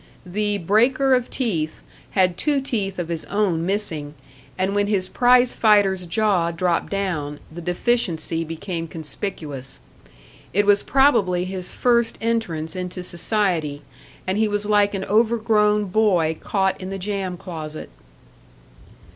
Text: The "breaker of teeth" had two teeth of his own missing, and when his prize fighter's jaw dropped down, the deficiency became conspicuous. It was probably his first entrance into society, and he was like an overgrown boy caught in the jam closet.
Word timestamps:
The 0.25 0.57
"breaker 0.57 1.13
of 1.13 1.29
teeth" 1.29 1.83
had 2.17 2.35
two 2.35 2.59
teeth 2.59 2.97
of 2.97 3.09
his 3.09 3.23
own 3.25 3.67
missing, 3.67 4.15
and 4.57 4.73
when 4.73 4.87
his 4.87 5.07
prize 5.07 5.53
fighter's 5.53 6.07
jaw 6.07 6.49
dropped 6.49 6.89
down, 6.89 7.39
the 7.51 7.61
deficiency 7.61 8.43
became 8.43 8.87
conspicuous. 8.87 9.79
It 10.53 10.65
was 10.65 10.81
probably 10.81 11.45
his 11.45 11.71
first 11.71 12.17
entrance 12.19 12.75
into 12.75 13.03
society, 13.03 13.83
and 14.25 14.39
he 14.39 14.47
was 14.47 14.65
like 14.65 14.95
an 14.95 15.05
overgrown 15.05 15.85
boy 15.85 16.35
caught 16.39 16.81
in 16.81 16.89
the 16.89 16.97
jam 16.97 17.37
closet. 17.37 17.91